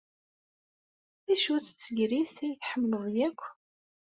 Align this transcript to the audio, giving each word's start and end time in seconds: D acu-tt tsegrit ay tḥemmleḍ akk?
D 1.25 1.27
acu-tt 1.33 1.75
tsegrit 1.79 2.35
ay 2.45 2.53
tḥemmleḍ 2.55 3.15
akk? 3.27 3.41